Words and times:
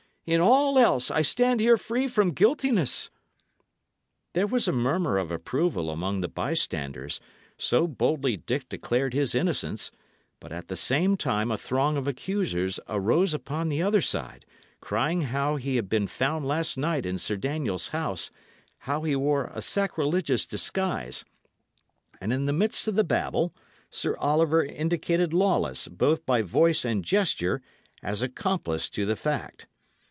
In 0.23 0.39
all 0.39 0.77
else, 0.77 1.09
I 1.09 1.23
stand 1.23 1.59
here 1.61 1.77
free 1.77 2.07
from 2.07 2.29
guiltiness." 2.31 3.09
There 4.33 4.45
was 4.45 4.67
a 4.67 4.71
murmur 4.71 5.17
of 5.17 5.31
approval 5.31 5.89
among 5.89 6.21
the 6.21 6.27
bystanders, 6.29 7.19
so 7.57 7.87
boldly 7.87 8.37
Dick 8.37 8.69
declared 8.69 9.15
his 9.15 9.33
innocence; 9.33 9.89
but 10.39 10.51
at 10.51 10.67
the 10.67 10.75
same 10.75 11.17
time 11.17 11.49
a 11.49 11.57
throng 11.57 11.97
of 11.97 12.07
accusers 12.07 12.79
arose 12.87 13.33
upon 13.33 13.67
the 13.67 13.81
other 13.81 13.99
side, 13.99 14.45
crying 14.79 15.21
how 15.21 15.55
he 15.55 15.75
had 15.75 15.89
been 15.89 16.05
found 16.05 16.45
last 16.47 16.77
night 16.77 17.05
in 17.07 17.17
Sir 17.17 17.35
Daniel's 17.35 17.87
house, 17.87 18.29
how 18.81 19.01
he 19.01 19.15
wore 19.15 19.49
a 19.55 19.61
sacrilegious 19.61 20.45
disguise; 20.45 21.25
and 22.21 22.31
in 22.31 22.45
the 22.45 22.53
midst 22.53 22.87
of 22.87 22.93
the 22.93 23.03
babel, 23.03 23.55
Sir 23.89 24.15
Oliver 24.17 24.63
indicated 24.63 25.33
Lawless, 25.33 25.87
both 25.87 26.27
by 26.27 26.43
voice 26.43 26.85
and 26.85 27.03
gesture, 27.03 27.63
as 28.03 28.21
accomplice 28.21 28.87
to 28.91 29.03
the 29.07 29.15
fact. 29.15 29.67